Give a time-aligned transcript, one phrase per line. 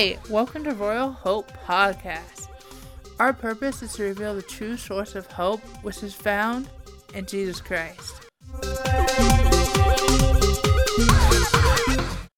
[0.00, 2.48] Hey, welcome to Royal Hope Podcast.
[3.18, 6.70] Our purpose is to reveal the true source of hope, which is found
[7.12, 8.26] in Jesus Christ.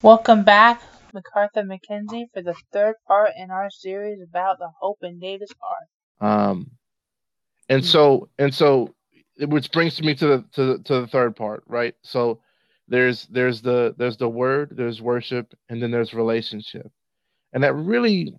[0.01, 0.81] Welcome back,
[1.15, 6.49] McCartha McKenzie, for the third part in our series about the hope in David's heart.
[6.49, 6.71] Um,
[7.69, 8.93] and so and so,
[9.39, 11.95] which brings me to the to the, to the third part, right?
[12.01, 12.41] So
[12.89, 16.91] there's there's the there's the word, there's worship, and then there's relationship,
[17.53, 18.33] and that really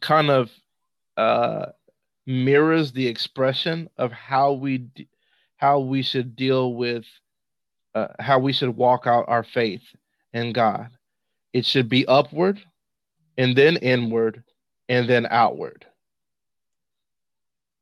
[0.00, 0.50] kind of
[1.16, 1.66] uh,
[2.26, 4.88] mirrors the expression of how we
[5.56, 7.04] how we should deal with
[7.94, 9.82] uh, how we should walk out our faith
[10.34, 10.90] in God.
[11.52, 12.60] It should be upward,
[13.38, 14.44] and then inward,
[14.88, 15.86] and then outward.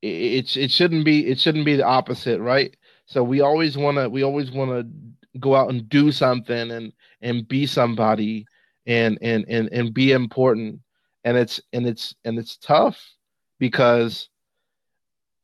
[0.03, 2.77] It, it, it shouldn't be it shouldn't be the opposite, right?
[3.07, 6.93] So we always want to we always want to go out and do something and
[7.23, 8.47] and be somebody
[8.87, 10.81] and and and and be important.
[11.25, 13.01] And it's and it's and it's tough
[13.59, 14.29] because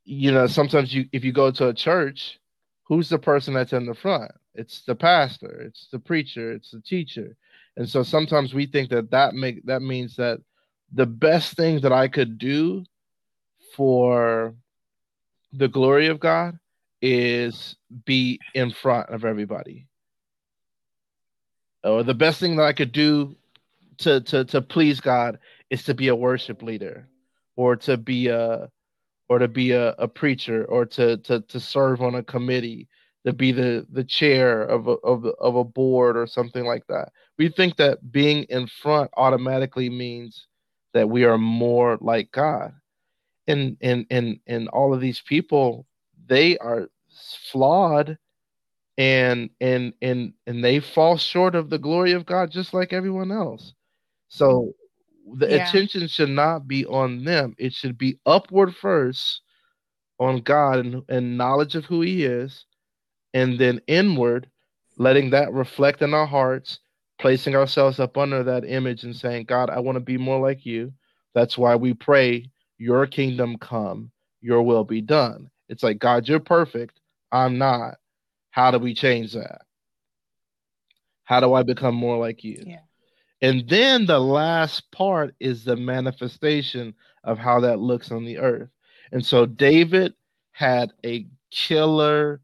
[0.05, 2.39] you know sometimes you if you go to a church
[2.85, 4.33] who's the person that's in the front?
[4.55, 7.37] It's the pastor it's the preacher it's the teacher.
[7.77, 10.41] And so sometimes we think that that make that means that
[10.93, 12.85] the best thing that i could do
[13.77, 14.55] for
[15.53, 16.59] the glory of god
[17.01, 19.87] is be in front of everybody.
[21.83, 23.37] Or the best thing that i could do
[24.01, 25.39] to to to please god
[25.71, 27.09] is to be a worship leader
[27.57, 28.69] or to be a
[29.29, 32.89] or to be a, a preacher or to, to to serve on a committee
[33.25, 37.11] to be the the chair of a, of, of a board or something like that.
[37.39, 40.47] We think that being in front automatically means
[40.95, 42.75] that we are more like god.
[43.47, 45.87] And and and and all of these people
[46.27, 46.89] they are
[47.51, 48.19] flawed
[48.99, 53.33] and and and and they fall short of the glory of god just like everyone
[53.33, 53.75] else
[54.31, 54.73] so
[55.29, 55.39] mm.
[55.39, 55.69] the yeah.
[55.69, 57.55] attention should not be on them.
[57.59, 59.43] It should be upward first
[60.19, 62.65] on God and, and knowledge of who He is,
[63.35, 64.49] and then inward,
[64.97, 66.79] letting that reflect in our hearts,
[67.19, 70.65] placing ourselves up under that image and saying, God, I want to be more like
[70.65, 70.93] you.
[71.35, 74.11] That's why we pray, Your kingdom come,
[74.41, 75.51] Your will be done.
[75.69, 77.01] It's like, God, you're perfect.
[77.33, 77.97] I'm not.
[78.51, 79.63] How do we change that?
[81.25, 82.63] How do I become more like you?
[82.67, 82.81] Yeah.
[83.43, 88.69] And then the last part is the manifestation of how that looks on the earth.
[89.13, 90.15] And so David
[90.53, 92.41] had a killer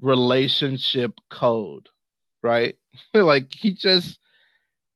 [0.00, 1.88] relationship code,
[2.42, 2.76] right?
[3.14, 4.18] like he just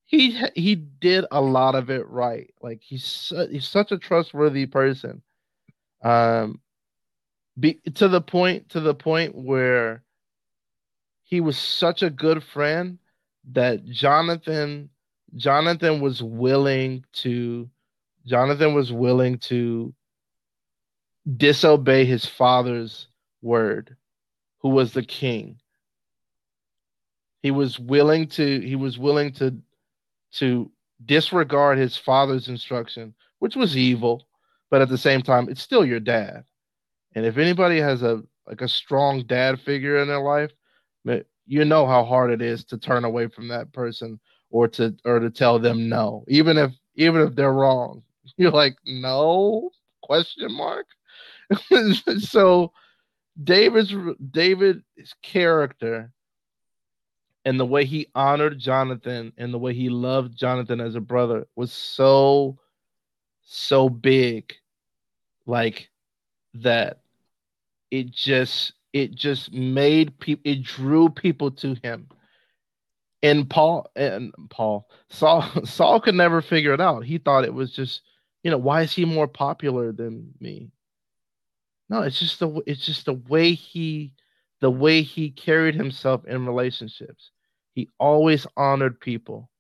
[0.06, 2.53] he he did a lot of it right.
[2.60, 5.22] Like he's su- he's such a trustworthy person.
[6.03, 6.60] Um
[7.59, 10.03] be to the point to the point where
[11.22, 12.98] he was such a good friend
[13.53, 14.91] that Jonathan
[15.37, 17.69] Jonathan was willing to
[18.26, 19.93] Jonathan was willing to
[21.37, 23.09] disobey his father's
[23.41, 23.97] word,
[24.59, 25.59] who was the king.
[27.42, 29.56] He was willing to he was willing to
[30.32, 30.71] to
[31.04, 34.26] disregard his father's instruction, which was evil,
[34.71, 36.44] but at the same time, it's still your dad.
[37.15, 40.50] And if anybody has a like a strong dad figure in their life,
[41.47, 44.21] you know how hard it is to turn away from that person
[44.53, 48.03] or to or to tell them no, even if even if they're wrong.
[48.37, 49.71] You're like, no
[50.03, 50.87] question mark.
[52.19, 52.73] so
[53.43, 53.95] David's
[54.31, 54.85] David's
[55.23, 56.13] character
[57.45, 61.47] and the way he honored Jonathan and the way he loved Jonathan as a brother
[61.57, 62.59] was so
[63.43, 64.55] so big
[65.47, 65.91] like
[66.55, 67.01] that
[67.91, 72.07] it just it just made people it drew people to him
[73.22, 77.05] and Paul and Paul Saul Saul could never figure it out.
[77.05, 78.03] He thought it was just,
[78.43, 80.71] you know, why is he more popular than me?
[81.88, 84.12] No, it's just the it's just the way he
[84.60, 87.31] the way he carried himself in relationships.
[87.75, 89.51] He always honored people.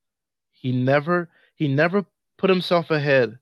[0.50, 2.04] He never he never
[2.38, 3.38] put himself ahead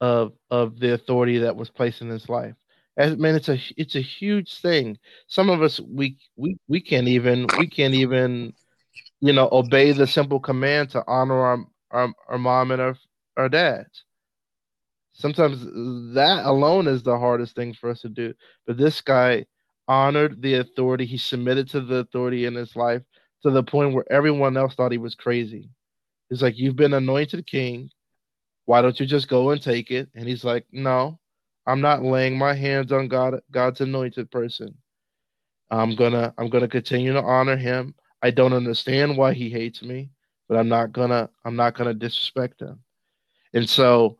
[0.00, 2.54] of of the authority that was placed in his life.
[2.96, 4.98] As man, it's a it's a huge thing.
[5.28, 8.54] Some of us we we we can't even we can't even
[9.20, 11.58] you know, obey the simple command to honor our
[11.90, 12.96] our, our mom and our
[13.36, 14.04] our dads.
[15.12, 15.64] Sometimes
[16.14, 18.34] that alone is the hardest thing for us to do.
[18.66, 19.46] But this guy
[19.88, 21.06] honored the authority.
[21.06, 23.02] He submitted to the authority in his life
[23.42, 25.70] to the point where everyone else thought he was crazy.
[26.28, 27.90] He's like, You've been anointed king.
[28.66, 30.08] Why don't you just go and take it?
[30.14, 31.18] And he's like, No,
[31.66, 34.76] I'm not laying my hands on God God's anointed person.
[35.70, 37.94] I'm gonna I'm gonna continue to honor him.
[38.22, 40.10] I don't understand why he hates me,
[40.48, 42.80] but I'm not gonna I'm not gonna disrespect him.
[43.52, 44.18] And so,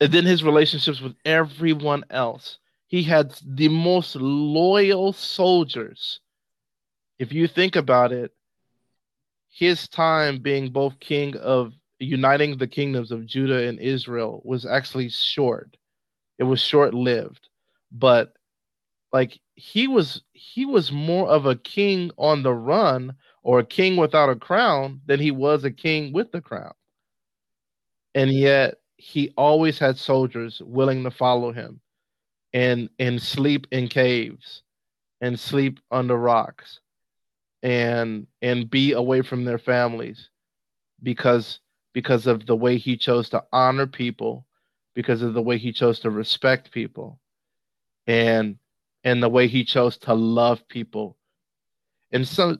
[0.00, 2.58] and then his relationships with everyone else.
[2.86, 6.20] He had the most loyal soldiers.
[7.18, 8.32] If you think about it,
[9.48, 15.08] his time being both king of uniting the kingdoms of Judah and Israel was actually
[15.08, 15.76] short.
[16.38, 17.48] It was short lived.
[17.90, 18.34] But
[19.12, 23.96] like he was he was more of a king on the run or a king
[23.96, 26.72] without a crown than he was a king with the crown.
[28.14, 31.80] And yet he always had soldiers willing to follow him
[32.52, 34.62] and and sleep in caves
[35.20, 36.80] and sleep under rocks
[37.62, 40.30] and and be away from their families
[41.02, 41.60] because
[41.92, 44.46] because of the way he chose to honor people
[44.94, 47.20] because of the way he chose to respect people
[48.06, 48.58] and
[49.04, 51.16] and the way he chose to love people.
[52.12, 52.56] And so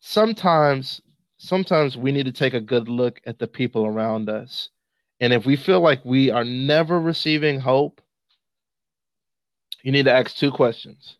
[0.00, 1.00] sometimes
[1.36, 4.70] sometimes we need to take a good look at the people around us.
[5.20, 8.00] And if we feel like we are never receiving hope
[9.84, 11.18] you need to ask two questions.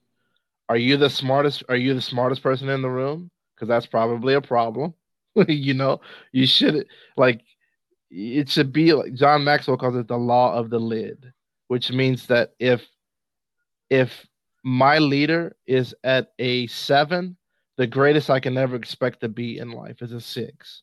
[0.71, 3.31] Are you the smartest are you the smartest person in the room?
[3.55, 4.95] Because that's probably a problem.
[5.49, 6.01] You know
[6.31, 6.87] you should
[7.17, 7.43] like
[8.09, 11.33] it should be like john maxwell calls it the law of the lid
[11.67, 12.87] which means that if
[13.91, 14.25] if
[14.65, 17.37] my leader is at a seven
[17.77, 20.83] the greatest i can ever expect to be in life is a six.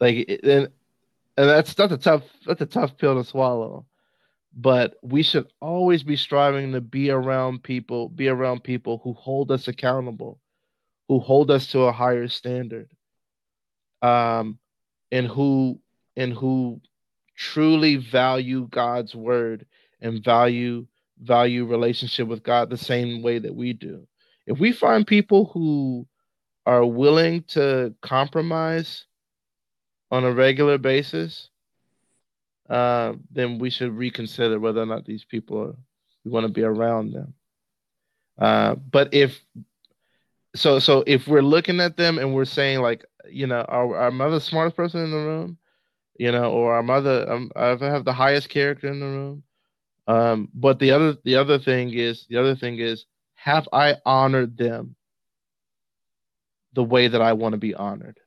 [0.00, 0.68] Like and,
[1.36, 3.86] and that's that's a tough that's a tough pill to swallow.
[4.56, 9.50] But we should always be striving to be around people be around people who hold
[9.50, 10.40] us accountable
[11.08, 12.88] who hold us to a higher standard
[14.02, 14.58] um
[15.10, 15.80] and who
[16.16, 16.80] and who
[17.36, 19.66] truly value God's word
[20.00, 20.86] and value
[21.22, 24.06] value relationship with God the same way that we do
[24.46, 26.06] if we find people who
[26.66, 29.04] are willing to compromise
[30.10, 31.50] on a regular basis
[32.68, 35.76] uh, then we should reconsider whether or not these people are,
[36.24, 37.34] we want to be around them.
[38.38, 39.40] Uh, but if
[40.56, 44.10] so, so if we're looking at them and we're saying like, you know, our our
[44.10, 45.58] mother smartest person in the room,
[46.18, 49.42] you know, or our mother, um, I have the highest character in the room.
[50.06, 54.56] Um, but the other the other thing is the other thing is have I honored
[54.56, 54.96] them
[56.74, 58.18] the way that I want to be honored?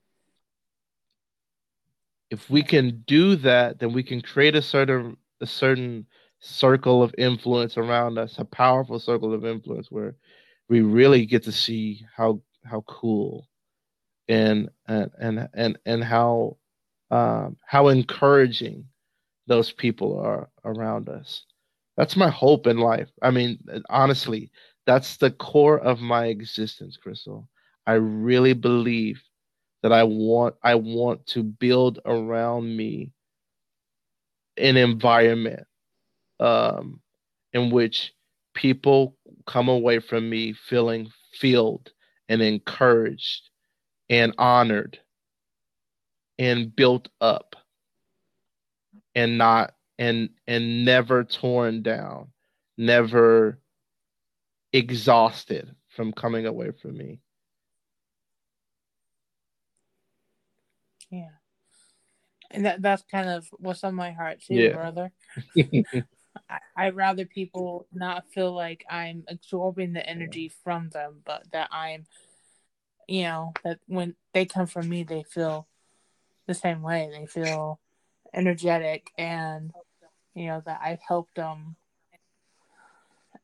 [2.30, 6.06] if we can do that, then we can create a certain a certain
[6.40, 10.16] circle of influence around us, a powerful circle of influence where
[10.70, 13.48] we really get to see how how cool
[14.28, 16.58] and and and and, and how
[17.12, 18.86] um, how encouraging
[19.48, 21.46] those people are around us.
[21.98, 23.10] That's my hope in life.
[23.22, 23.60] I mean,
[23.90, 24.52] honestly,
[24.86, 27.50] that's the core of my existence, Crystal.
[27.88, 29.22] I really believe
[29.84, 33.12] that I want I want to build around me
[34.58, 35.66] an environment
[36.40, 37.02] um,
[37.54, 38.14] in which
[38.54, 39.16] people
[39.46, 41.92] come away from me feeling filled
[42.30, 43.50] and encouraged
[44.10, 45.00] and honored
[46.40, 47.56] and built up
[49.16, 52.28] and not and and never torn down
[52.78, 53.60] never
[54.74, 57.20] exhausted from coming away from me
[61.10, 61.30] Yeah.
[62.52, 64.74] And that that's kind of what's on my heart too, yeah.
[64.74, 65.12] brother.
[66.50, 71.70] I, I'd rather people not feel like I'm absorbing the energy from them, but that
[71.72, 72.06] I'm,
[73.08, 75.68] you know, that when they come from me, they feel
[76.46, 77.10] the same way.
[77.12, 77.80] They feel
[78.34, 79.72] energetic and,
[80.38, 81.76] you know, that I've helped them.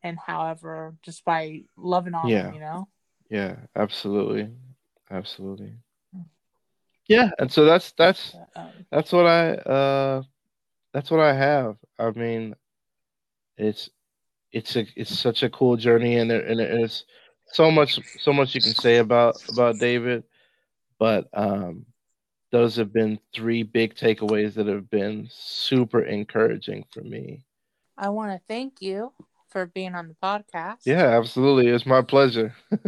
[0.02, 2.44] And however, just by loving on yeah.
[2.44, 2.88] them, you know?
[3.30, 4.50] Yeah, absolutely.
[5.10, 5.74] Absolutely
[7.08, 10.22] yeah and so that's that's um, that's what i uh
[10.94, 12.56] that's what i have i mean
[13.58, 13.90] it's
[14.52, 17.06] it's a it's such a cool journey and there and it's
[17.48, 20.24] so much so much you can say about about david
[20.98, 21.86] but um
[22.54, 27.44] those have been three big takeaways that have been super encouraging for me.
[27.98, 29.12] I want to thank you
[29.50, 30.82] for being on the podcast.
[30.86, 31.68] Yeah absolutely.
[31.68, 32.56] It's my pleasure.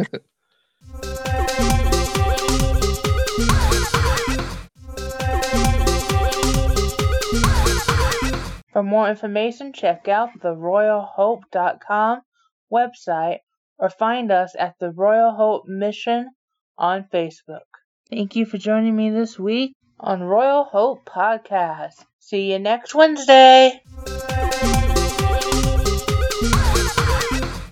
[8.72, 12.22] For more information, check out the royalhope.com
[12.72, 13.40] website
[13.80, 16.30] or find us at the Royal Hope Mission
[16.78, 17.62] on Facebook.
[18.10, 22.06] Thank you for joining me this week on Royal Hope Podcast.
[22.20, 23.82] See you next Wednesday.